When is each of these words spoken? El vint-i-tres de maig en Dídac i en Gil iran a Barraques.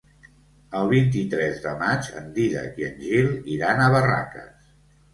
El 0.79 0.89
vint-i-tres 0.93 1.61
de 1.67 1.75
maig 1.83 2.11
en 2.23 2.33
Dídac 2.39 2.83
i 2.85 2.91
en 2.91 3.01
Gil 3.07 3.33
iran 3.61 3.87
a 3.89 3.95
Barraques. 3.99 4.71